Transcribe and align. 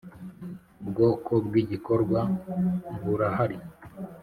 Ubwoko 0.81 1.31
bw’ 1.45 1.53
igikorwa 1.63 2.19
burahari. 3.03 3.57